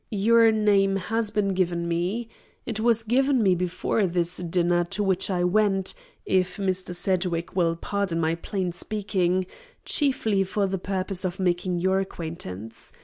Your 0.09 0.51
name 0.51 0.95
has 0.95 1.29
been 1.29 1.49
given 1.53 1.87
me. 1.87 2.27
It 2.65 2.79
was 2.79 3.03
given 3.03 3.43
me 3.43 3.53
before 3.53 4.07
this 4.07 4.37
dinner, 4.37 4.83
to 4.85 5.03
which 5.03 5.29
I 5.29 5.43
went 5.43 5.93
if 6.25 6.57
Mr. 6.57 6.95
Sedgwick 6.95 7.55
will 7.55 7.75
pardon 7.75 8.19
my 8.19 8.33
plain 8.33 8.71
speaking 8.71 9.45
chiefly 9.85 10.43
for 10.43 10.65
the 10.65 10.79
purpose 10.79 11.23
of 11.23 11.39
making 11.39 11.81
your 11.81 11.99
acquaintance. 11.99 12.91